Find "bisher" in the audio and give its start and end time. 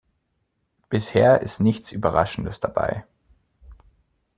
0.89-1.41